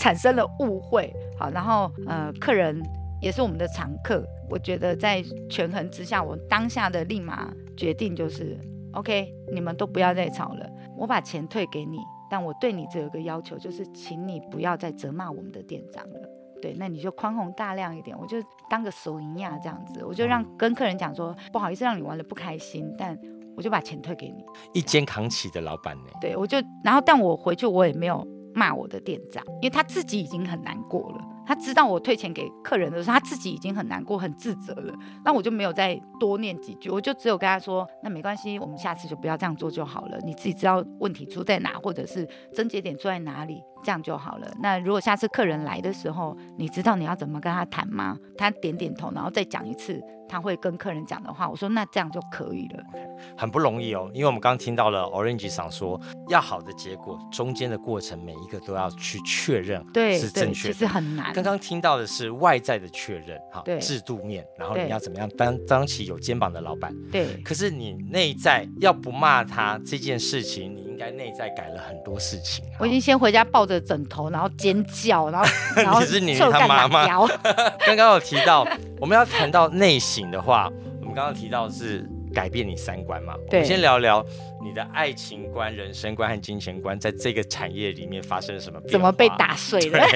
[0.00, 1.14] 产生了误会。
[1.38, 2.82] 好，然后呃，客人
[3.20, 8.58] 也是我们的常客，我觉得在权衡之下，我当下的立马决定就是
[8.94, 10.66] ，OK，你们都不要再吵了，
[10.96, 11.98] 我把钱退给你，
[12.30, 16.39] 但我对你只有一个要求，就是请你不要再责骂我们的店长了。
[16.60, 18.36] 对，那你就宽宏大量一点，我就
[18.68, 23.16] 当个手银亚这样子，我就让跟客人讲说，不好意思让你玩的不开心，但
[23.56, 24.44] 我就把钱退给你。
[24.72, 26.10] 一肩扛起的老板呢？
[26.20, 31.24] 对，我就然后但我回去我也没有骂我的店长，因为他自己已经很难过了。
[31.46, 34.94] 他知道我退钱给客人的时候，他自己已经很难过、很自责了。
[35.24, 40.18] 那我就没有再多念几句，我就只有跟他说：“那没关系，我们下次就不要这样做就好了。
[40.22, 44.46] 你自己知道问题出在哪，或者是症结点出在哪里，这样就好了。
[44.60, 51.48] 那如果下次客人来的时候，你知道你要怎么跟他谈吗？”他点点头，然后再讲一次他会跟客人讲的话。
[51.48, 52.84] 我说：“那这样就可以了。
[53.36, 60.86] 很不容易哦，因为我们刚刚听到了 Orange 想说，要好的结果，中间的过程每一个都要去确认”对对，是正确其实。
[60.86, 61.32] 很难。
[61.32, 66.94] 刚刚听到的是外在的确认，哈对，制度面，然后你要怎么样当当起有肩膀的老板。
[67.10, 72.64] 对可是你内在要不骂他这件事情，你应该内在改了很多事情。
[72.78, 77.06] 我已经先回家抱着枕头，然后尖叫，然后 然后你是你他妈妈。
[77.86, 78.66] 刚刚有提到，
[79.00, 80.70] 我们要谈到内省的话，
[81.00, 83.34] 我们刚刚提到是改变你三观嘛。
[83.36, 84.24] 我对们先聊聊
[84.62, 88.92] 你的爱情观、人生观和金钱观，在这个产业里面发生了什么变化？
[88.92, 90.06] 怎么被打碎对了？，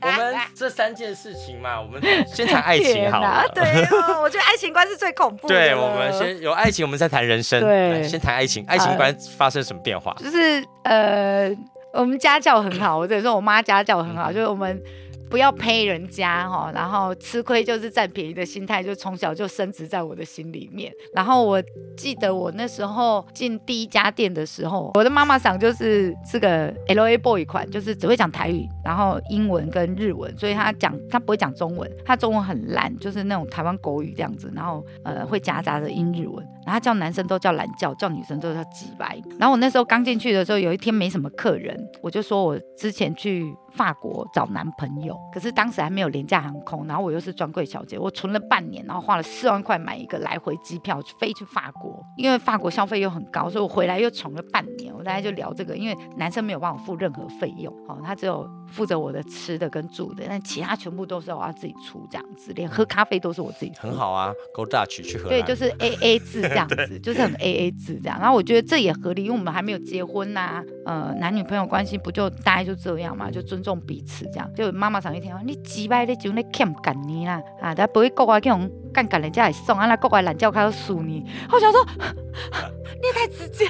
[0.00, 3.44] 我们 这三件事情嘛，我们先谈爱情好了。
[3.54, 5.54] 对 哦，我觉得爱情观是最恐怖的。
[5.54, 7.60] 对，我们先有爱情，我们再谈人生。
[7.60, 10.14] 对先谈爱情，爱情观发生什么变化？
[10.18, 11.50] 就是呃，
[11.92, 14.80] 我们家教很好，或者说我妈家教很嗯好，就是我们。
[15.28, 20.92] 不要呸人家哈，然后吃亏就是占便宜的心态，就从小就深植在我的心里面。
[21.14, 21.62] 然后我
[21.96, 39.20] 记得我那时候进第一家店的时候，我的妈妈桑就是是个 L A boy 款，就是只会讲台语，然后英文跟日文，所以他讲他不会讲中文，他中文很烂，就是那种台湾狗语这样子，然后呃会夹杂着英日文，然后叫男生都叫懒叫，叫女生都叫鸡白。
[39.38, 54.92] 然后我那时候刚进去的时候，有一天没什么客人，我就说我之前去法国找男朋友，可是当时还没有廉价航空，然后我又是专柜小姐，我存了半年，然后花了四万块买一个来回机票飞去法国，因为法国消费又很高，所以我回来又存了半年。
[54.94, 63.82] 我大概就聊这个，因为男生没有帮我付任何费用，哦，他只有负责我的吃的跟住的，但其他全部都是我要自己出这样子，连喝咖啡都是我自己出。
[63.82, 65.30] 很好啊，Go Dutch 去荷兰。
[65.30, 68.18] 对，就是 A A 制这样子，就是很 A A 制这样。
[68.18, 74.50] 然后我觉得这也合理，因为我们还没有结婚呐、呃，男女朋友关系不就大概就这样嘛，就尊重重彼此，这样。
[74.54, 81.22] 就妈妈常一听，你几摆你就那欠干你啦，啊，他不会国外这种干干人家也送，啊，那国外懒觉开始数你。
[81.52, 81.86] 我想说，
[83.02, 83.66] 你也太直接，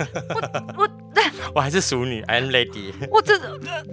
[0.78, 0.88] 我我
[1.56, 2.94] 我还是淑女，I'm lady。
[3.10, 3.34] 我这，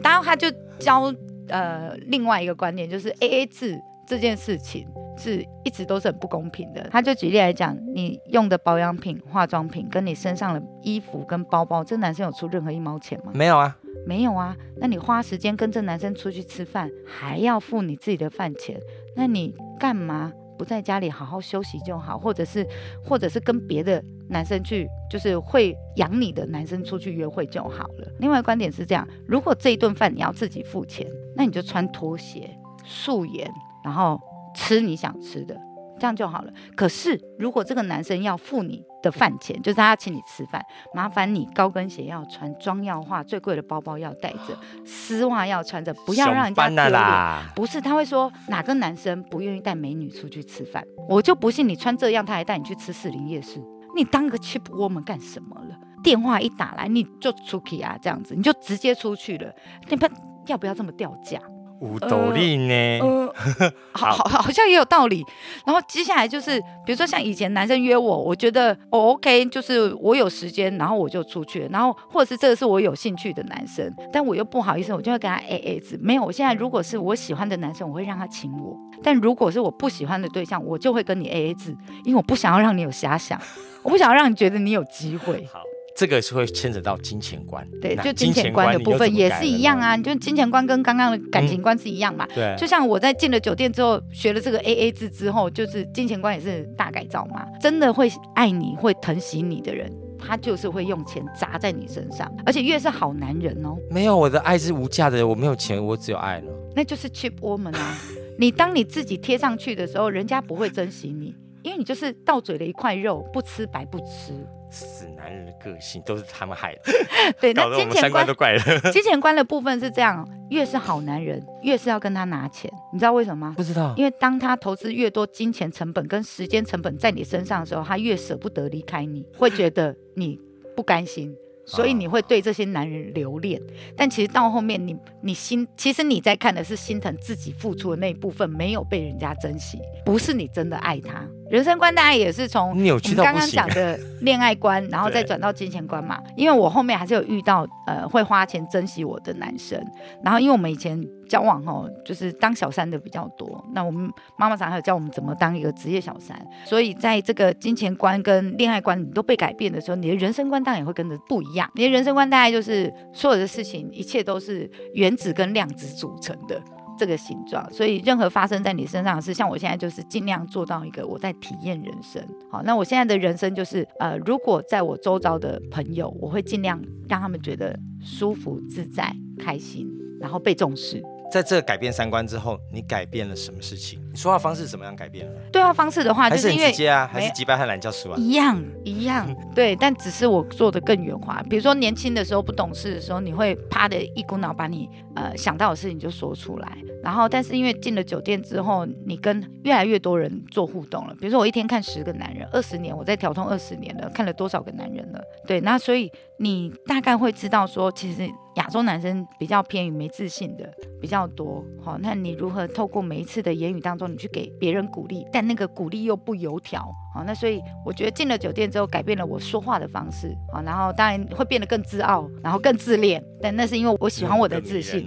[0.03, 1.11] 然后他就教
[1.49, 4.87] 呃另外一个观点，就是 A A 制这件事情。
[5.15, 6.89] 是一直都是很不公平的。
[6.91, 13.31] 他就举例来讲，你用的保养品、化妆品，跟你身上的衣服跟包包，这男生有出任何一毛钱吗？
[13.35, 14.55] 没有啊，没有啊。
[14.77, 18.75] 那你花时间跟这男生出去吃饭，还要付你自己的饭钱，
[19.15, 22.17] 那你干嘛不在家里好好休息就好？
[22.17, 22.67] 或者是，
[23.03, 28.07] 或者是跟别的男生去，就是会养你的男生出去约会就好了。
[28.19, 32.49] 另外观点是这样：如果这一顿饭你要自己付钱，那你就穿拖鞋、
[32.85, 33.51] 素颜，
[33.83, 34.19] 然后。
[34.55, 35.59] 吃你想吃的，
[36.03, 36.51] 这样就好了。
[36.75, 40.61] 可是如果这个男生要付你的饭钱，就是他要请你吃饭，
[40.93, 44.53] 麻烦你高跟鞋要穿，妆要化，最贵的包包要带着，
[44.85, 47.55] 丝袜要穿着，不要让人家丢脸。
[47.55, 50.83] 不是，他会说哪个男生不愿意带美女出去吃饭？
[51.07, 53.61] 我就不信你穿这样，他还带你去吃四零夜市。
[53.95, 55.79] 你当个 cheap woman 干什么了？
[56.03, 59.49] 电话一打来你就出去啊，这样子你就直接出去了。
[59.89, 60.05] 你不
[60.47, 61.39] 要不要这么掉价？
[61.83, 62.99] 五斗笠呢？
[63.91, 65.25] 好好好像也有道理。
[65.65, 71.67] 然后接下来就是，比如说像以前男生约我，我觉得我 OK，就是我有时间，然后我就出去。
[71.71, 75.99] 然后或者是这个是我有兴趣的男生，但我又不好意思，我就会跟他 AA 制。
[76.01, 83.37] 没有，我现在如果是我喜欢的男生，我会让他请我；但如果是我不喜欢的对象，我就会跟你 AA 制，因为我不想要让你有遐想，
[83.83, 85.45] 我不想要让你觉得你有机会。
[85.51, 85.59] 好。
[85.95, 89.95] 这个是会牵扯到金钱观，对，就金钱观的部分也是一样啊。
[89.95, 92.27] 就金钱观跟刚刚的感情观是一样嘛。
[92.33, 97.45] 对，就像我在进了酒店之后，学了这个 A A 制之后，就是金钱观也是大改造嘛。
[97.61, 103.77] 真的会爱你会疼惜你的人，他就是会用钱砸在你身上，而且越是好男人哦。
[103.91, 106.51] 没有，我的爱是无价的，我没有钱，我只有爱了。
[106.75, 107.95] 那就是 cheap woman 啊。
[108.39, 114.33] 你当你自己贴上去的时候，人家不会珍惜你，因为你就是到嘴的一块肉，不吃白不吃。
[114.73, 116.81] 死男人的个性都是他们害的，
[117.39, 118.59] 对，那金钱观都怪了。
[118.91, 123.53] 金钱观的部分是这样，越是好男人，越是要跟他拿钱，你知道为什么吗？
[123.55, 130.39] 不知道，因为当他投资越多金钱成本跟时间成本在你身上的时候，他越舍不得离开你，会觉得你
[130.75, 131.33] 不甘心。
[131.65, 133.57] 所以你会对这些男人留恋，
[133.95, 141.25] 但其实到后面，你你心其实你在看的是心疼自己付出的那一部分没有被人家珍惜，不是你真的爱他。
[141.53, 146.19] 人生观大概也是从我们刚刚讲的恋爱观，然后再转到金钱观嘛。
[146.35, 149.79] 因为我后面还是有遇到呃会花钱珍惜我的男生，
[150.23, 151.07] 然后因为我们以前。
[151.29, 153.63] 交往哈，就是当小三的比较多。
[153.73, 156.37] 那我们妈妈常常教我们怎么当一个职业小三。
[156.63, 161.67] 所以在这个金钱观跟恋爱观你都被改变的时候，你的人生观当然也会跟着不一样。
[161.73, 166.61] 你的人生观大概就是所有的事情，一切都是原子跟量子组成的
[166.97, 167.67] 这个形状。
[167.71, 172.21] 所以任何发生在你身上的事，像我现在就是尽量做到一个我在体验人生。
[172.51, 179.87] 好，那我现在的人生就是呃，如果在我周遭的朋友，我会尽量让他们觉得舒服、自在、开心，
[180.19, 181.01] 然后被重视。
[181.31, 183.99] 在这改变三观之后，你改变了什么事情？
[184.13, 185.41] 你说话方式怎么样改变了？
[185.51, 188.15] 对话方式的话，就是因为直接啊，还是击败和懒觉书啊？
[188.19, 191.41] 一样 一样，对，但只是我做的更圆滑。
[191.49, 196.77] 比如说年轻的时候不懂事的时候，你会啪的一股脑把你呃想到的事情就说出来。
[197.01, 201.15] 然后，但是因为进了酒店之后，你跟越来越多人做互动了。
[201.15, 205.19] 比如说我一天看十个男人，二十年我在调通二十年了，看了多少个男人了？
[205.47, 208.29] 对，那所以你大概会知道说，其实。
[208.57, 210.71] 亚洲男生比较偏于没自信的
[211.01, 225.05] 比较多，好，那你如何透过每一次的言语当中，你去给别人鼓励，但那个鼓励又不油条，好，那所以我觉得进了酒店之后，改变了我说话的方式，好，然后当然会变得更自傲，然后更自恋，但那是因为我喜欢我的自信，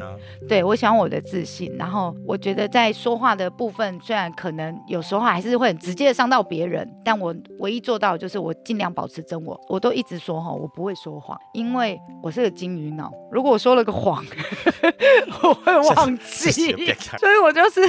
[0.48, 13.10] 对我喜欢我的自信，然后我觉得在说话的部分，虽然可能有时候还是会很直接的伤到别人，但我唯一做到就是我尽量保持真我，我都一直说哈，我不会说谎，因为我是个金鱼脑。
[13.32, 14.24] 如果我说了个谎，
[15.42, 16.50] 我会忘记，
[17.18, 17.80] 所以我就是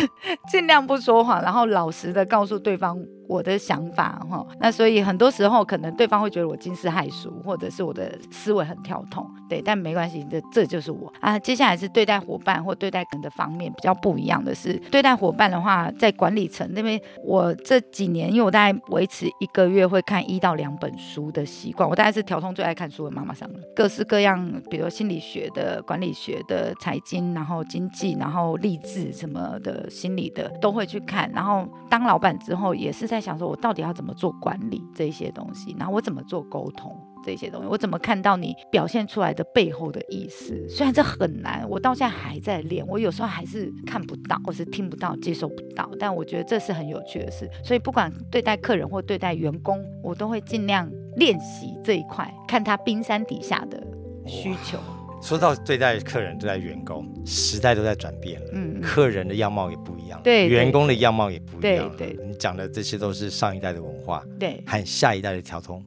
[0.50, 2.98] 尽量不说谎，然后老实的告诉对方。
[3.28, 11.38] 我的想法哈，那所以很多时候可能对方会觉得我惊世骇俗，或者是我的思维很跳通，对，但没关系，这这就是我啊。
[11.38, 33.17] 接下来是对待伙伴或对待人的方面比较不一样的是，对待伙伴的话，在管理层那边，我这几年因为我大概维持一个月会看一到两本书的习惯，我大概是调通最爱看书的妈妈上了，各式各样，比如心理学的、管理学的、财经，然后经济，然后励志什么的、心理的都会去看，然后当老板之后也是在。
[33.18, 36.96] 在想说，我到底要怎么做管理这些东西，然后我怎么做沟通。
[37.26, 37.68] 这些东西？
[37.68, 40.66] 我怎么看到你表现出来的背后的意思？
[40.70, 45.90] 虽然这很难，我到现在还在练，我有时候还是看不到，或是听不到、接受不到。
[46.00, 47.50] 但我觉得这是很有趣的事。
[47.66, 53.86] 所以不管对待客人或对待员工，我都会尽量练习这一块，看他冰山底下的
[54.26, 54.78] 需求。
[55.20, 58.52] 说到对待客人、对待员工，时代都在转变了，
[58.82, 61.90] 客人的样貌也不一样，对对员工的样貌也不一样。
[61.98, 65.84] 对对你讲的这些都是上一代的文化，对和下一代的调通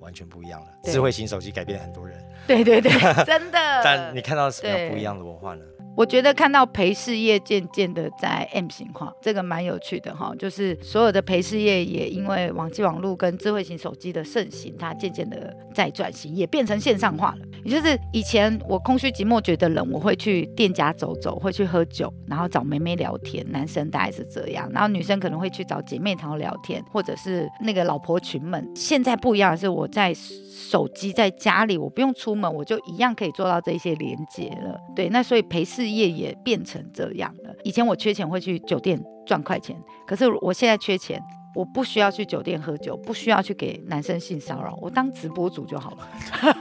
[0.00, 0.66] 完全不一样了。
[0.84, 2.90] 智慧型手机改变了很多人，对对对，
[3.24, 3.58] 真的。
[3.82, 5.64] 但你看到什么不一样的文化呢？
[5.96, 10.34] 我觉得看到陪事业渐渐的在 M 型化，这个蛮有趣的哈。
[10.38, 17.46] 就是所有的陪事业也因为网际网络跟智慧型手机的盛行，它渐渐的在转型，也变成线上化了。
[17.64, 28.68] 也就是以前我空虚寂寞觉得冷，我会去店家走走，会去喝酒，然后找妹妹聊天，男生大概是这样，然后女生可能会去找姐妹淘聊天，或者是那个老婆群们。
[28.74, 34.78] 现在不一样的是，我在手机在家里，我不用出门，我就一样可以做到这些连接了。
[34.94, 37.54] 对，那所以陪事业也变成这样了。
[37.62, 41.22] 以前我缺钱会去酒店赚快钱，可是我现在缺钱。
[41.54, 46.08] 我不需要去酒店喝酒，不需要去给男生性骚扰，我当直播主就好了。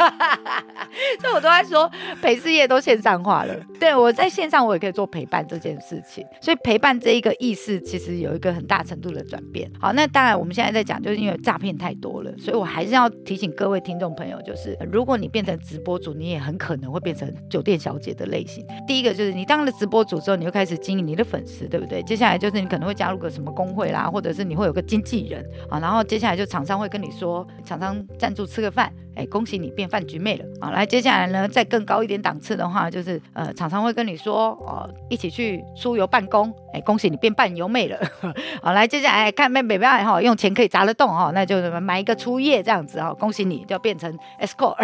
[1.19, 1.89] 所以我都在说
[2.21, 3.56] 陪事业都线上化了。
[3.79, 9.69] 对我在线上我也可以做陪伴这件事情，所以陪伴这一个意识其实有一个很大程度的转变。
[9.79, 18.65] 好，那当然我们现在在讲，就是因为诈骗太多了，所以我还是要提醒各位听众朋友，就是如果你变成直播主，你也很可能会变成酒店小姐的类型。
[18.88, 22.01] 第一个就是你当了直播主之后，你就开始经营你的粉丝，对不对？
[22.03, 30.71] 接下来就是你可能会加入个什么工会啦，或者是你会有个经纪人啊，然后接下来就厂商会跟你说，厂商赞助吃个饭，哎，恭喜你变饭局妹了啊！
[30.71, 37.97] 来，接下来呢，再更高一点档次的话，就是呃，厂商会跟你说，哦，一起去出游办公，哎，恭喜你变伴游妹了。
[38.62, 44.76] 好，来，接下来看妹妹妹哈，用钱可以砸得动哈，那就买一个初夜这样子哈，恭喜你就变成 escort。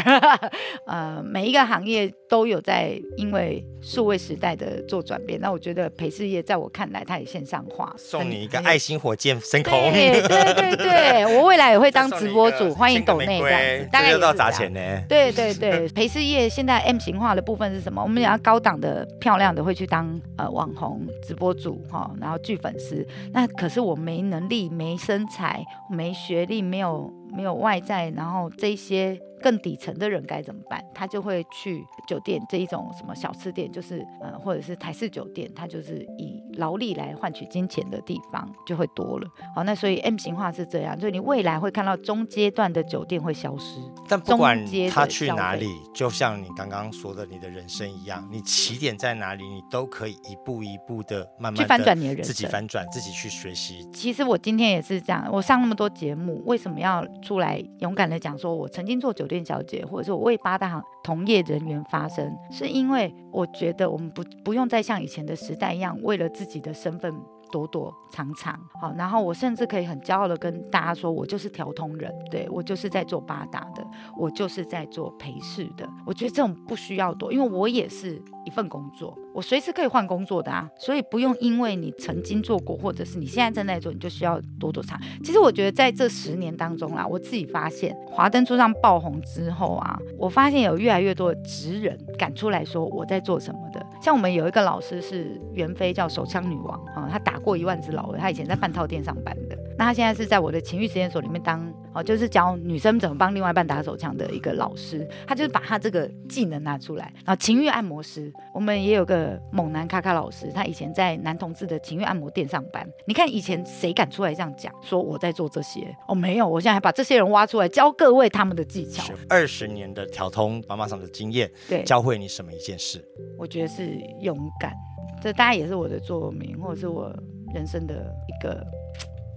[0.85, 14.79] 呃，每一个行业都有在因为数位时代的做转变，那我觉得陪事业在我看来，它也线上化，送你一个爱心火箭升空，对对对对，我未来也会当直播主， 欢迎抖内玫这样子，大概要砸钱呢。
[15.07, 18.01] 对对对， 陪侍业现在 M 型化的部分是什么？
[18.01, 23.05] 我们讲高档的、漂亮的会去当呃网红、直播主哈，然后聚粉丝。
[23.31, 30.83] 那可是我没能力、没身材、没学历、没有没有外在，然后这些更底层的人该怎么办？
[30.93, 39.27] 他就会去酒店这一种什么小吃店，就是呃或者是台式酒店，他就是以劳力来换取金钱的地方就会多了。
[39.55, 43.79] 好，那所以 M 型化是这样，所以你未来会看到中阶段的酒店会消失。
[44.07, 53.87] 但不管他去哪里，就像你刚刚说的，你的人生一样，你起点在哪里，你都可以一步一步的慢慢去翻转你的人生自己生翻转，自己去学习。
[53.93, 67.13] 其实我今天也是这样，我上那么多节目，为什么要出来勇敢的讲说，我曾经做酒店小姐，或者是我为八大行同业人员发声，是因为我觉得我们不不用再像以前的时代一样，为了自己的身份。
[67.51, 73.83] 躲躲藏藏，好，然后我甚至可以很骄傲的跟大家说，我就是调通人，对我就是在做八大的，
[74.15, 75.89] 我就是在做陪侍的。
[76.05, 84.99] 我觉得这种不需要躲，因为我也是一份工作，我随时可以换工作的啊，所以不用因为你曾经做过，或者是你现在正在做，你就需要躲躲藏。
[85.23, 93.85] 其实我觉得在这十年当中啦，我自己发现华灯初上爆红之后啊，我发现有越来越多的职人敢出来说我在做什么的。
[94.01, 105.07] 像我们有一个老师是袁飞，叫手枪女王啊，她打过一万只老鹅，她以前在半套店上班的，那她现在是在我的情欲实验所里面当哦，就是教女生怎么帮另外一半打手枪的一个老师。
[105.27, 112.87] 他就是把他这个技能拿出来，然后情欲按摩师，我们也有个猛男卡卡老师，他以前在男同志的情欲按摩店上班。
[113.07, 115.95] 你看以前谁敢出来这样讲，说我在做这些？
[116.07, 119.13] 哦，没有，我现在还把这些人挖出来，教各位他们的技巧。
[119.27, 123.03] 二十年的调通妈妈桑的经验，对，教会你什么一件事？
[123.37, 124.73] 我觉得是勇敢，
[125.21, 127.13] 这大概也是我的座右铭，或者是我
[127.53, 128.65] 人生的一个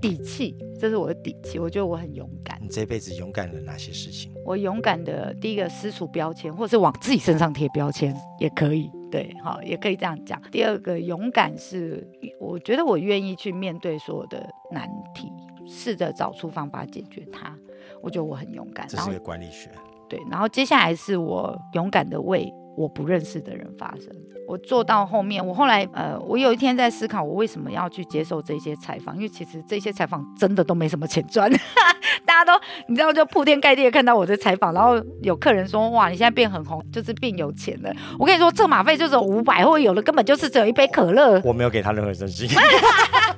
[0.02, 1.58] 底气，这是我的底气。
[1.60, 4.32] 我觉得我很勇敢，你这辈子勇敢了哪些事情？
[4.44, 10.42] 我勇敢的第一个撕除标签，或是往自己身上贴标签也可以，对，好，也可以这样讲。
[10.50, 12.06] 第二个勇敢是，
[12.40, 15.30] 我觉得我愿意去面对所有的难题，
[15.64, 17.56] 试着找出方法解决它。
[18.02, 19.70] 我觉得我很勇敢，这是一个管理学。
[20.08, 24.08] 对，然后接下来是我勇敢的为我不认识的人发生。
[24.48, 29.14] 我做到后面，我后来呃，我有一天在思考，我为什么要去接受这些采访？
[29.14, 31.50] 因为其实这些采访真的都没什么钱赚，
[32.26, 32.52] 大家都
[32.88, 37.92] 你知道，就铺天盖地的看到我的采访，然后有客人说哇，你现在变很红，就是变有钱了。
[38.18, 41.40] 我跟你说，车马费就是五百，或者有的根本就是只有一杯可乐。
[41.44, 42.48] 我没有给他任何真心。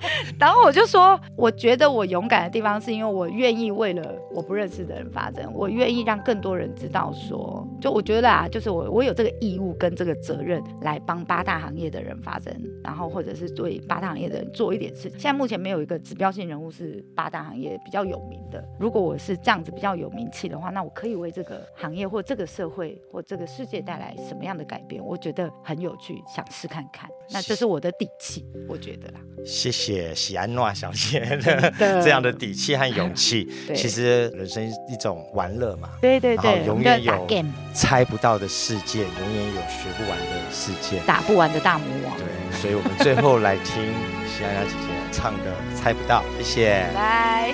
[0.39, 12.53] 然后我就说，我觉得我勇敢的地方是因为我愿意为了我不认识的人发声，我愿意让更多人知道说，就我觉得啊，就是我我有这个义务跟这个责任来帮八大行业的人发声，
[12.83, 15.19] 然后或者是对八大行业的人做一点事情。
[15.19, 18.63] 现在目前没有一个指标性人物是八大行业比较有名的。
[18.79, 25.05] 如果我是这样子比较有名气的话，那我可以为这个行业或这个社会或这个世界带来什么样的改变？
[25.05, 27.09] 我觉得很有趣，想试看看。
[27.31, 29.21] 那这是我的底气，我觉得啦。
[29.45, 31.73] 谢谢喜安诺小姐的
[32.03, 33.49] 这样的底气和勇气。
[33.75, 37.27] 其实人生一种玩乐嘛，对对对，永远有
[37.73, 42.17] 猜不到的世界，永远有学不完的世界，打不完的大魔王。
[42.17, 42.27] 对，
[42.61, 43.93] 所以我们最后来听
[44.27, 46.87] 喜安娜姐姐唱的《猜不到》，谢谢。
[46.95, 47.53] 来，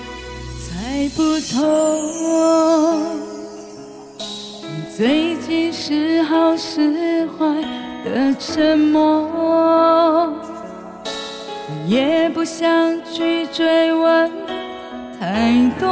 [0.62, 1.58] 猜不透，
[4.18, 7.44] 你最近是好是坏。
[8.02, 10.32] 的沉默，
[11.90, 12.70] 也不想
[13.04, 14.30] 去追问
[15.18, 15.88] 太多，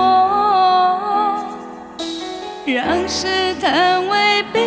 [2.64, 4.60] 让试探为彼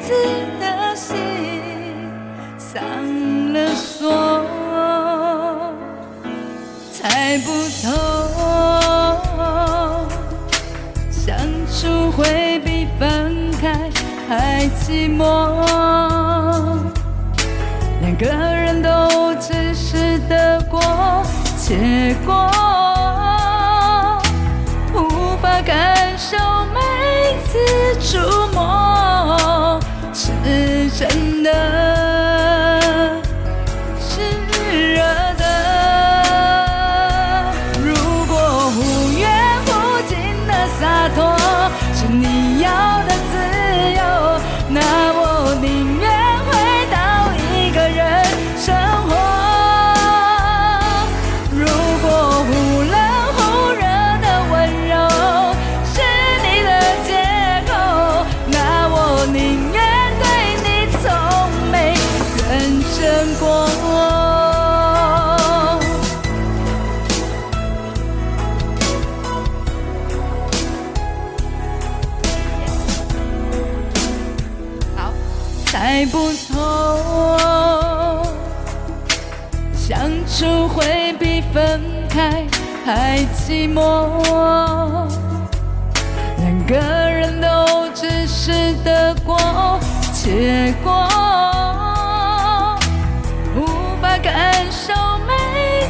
[0.00, 0.14] 此
[0.58, 1.12] 的心
[2.56, 2.82] 上
[3.52, 4.42] 了锁，
[6.90, 7.50] 猜不
[7.82, 7.92] 透，
[11.10, 11.36] 相
[11.70, 13.90] 处会比分开
[14.26, 15.60] 还寂寞。
[18.00, 18.49] 两个
[21.70, 21.76] 结
[22.26, 22.50] 果，
[24.92, 26.36] 无法感受
[26.74, 26.80] 每
[27.46, 27.54] 次
[28.00, 28.18] 触
[28.52, 29.78] 摸
[30.12, 31.48] 是真的，
[82.10, 82.44] 开
[82.84, 83.78] 还寂寞。
[86.38, 89.78] 两个人都只是得过
[90.12, 91.08] 且过，
[93.54, 93.64] 无
[94.02, 94.92] 法感受
[95.26, 95.32] 每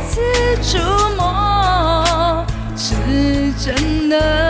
[0.08, 0.20] 次
[0.62, 0.78] 触
[1.16, 2.44] 摸
[2.76, 4.49] 是真的。